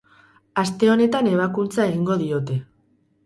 [0.61, 2.57] Aste honetan ebakuntza egingo diote.